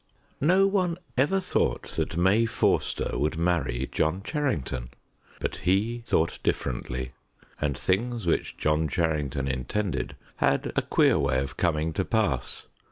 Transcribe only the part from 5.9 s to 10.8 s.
thought differently, and things which John Charrington intended had